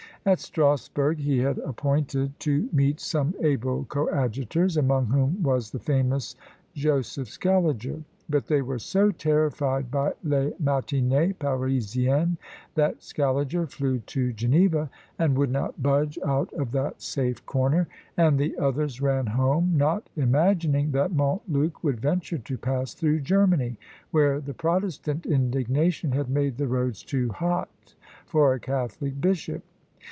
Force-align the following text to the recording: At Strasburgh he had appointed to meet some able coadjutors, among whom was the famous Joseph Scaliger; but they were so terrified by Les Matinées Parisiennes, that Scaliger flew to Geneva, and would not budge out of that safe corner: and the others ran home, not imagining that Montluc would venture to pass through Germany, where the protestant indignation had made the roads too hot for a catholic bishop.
At 0.23 0.39
Strasburgh 0.39 1.17
he 1.17 1.39
had 1.39 1.57
appointed 1.57 2.39
to 2.41 2.69
meet 2.71 2.99
some 2.99 3.33
able 3.41 3.85
coadjutors, 3.85 4.77
among 4.77 5.07
whom 5.07 5.41
was 5.41 5.71
the 5.71 5.79
famous 5.79 6.35
Joseph 6.75 7.27
Scaliger; 7.27 8.03
but 8.29 8.45
they 8.45 8.61
were 8.61 8.77
so 8.77 9.09
terrified 9.09 9.89
by 9.89 10.13
Les 10.23 10.51
Matinées 10.63 11.33
Parisiennes, 11.39 12.37
that 12.75 13.01
Scaliger 13.01 13.65
flew 13.65 13.97
to 13.97 14.31
Geneva, 14.31 14.91
and 15.17 15.35
would 15.39 15.49
not 15.49 15.81
budge 15.81 16.19
out 16.23 16.53
of 16.53 16.71
that 16.71 17.01
safe 17.01 17.43
corner: 17.47 17.87
and 18.15 18.37
the 18.37 18.55
others 18.59 19.01
ran 19.01 19.25
home, 19.25 19.73
not 19.75 20.07
imagining 20.15 20.91
that 20.91 21.11
Montluc 21.11 21.83
would 21.83 21.99
venture 21.99 22.37
to 22.37 22.59
pass 22.59 22.93
through 22.93 23.21
Germany, 23.21 23.75
where 24.11 24.39
the 24.39 24.53
protestant 24.53 25.25
indignation 25.25 26.11
had 26.11 26.29
made 26.29 26.57
the 26.57 26.67
roads 26.67 27.01
too 27.01 27.29
hot 27.29 27.95
for 28.27 28.53
a 28.53 28.59
catholic 28.59 29.19
bishop. 29.19 29.63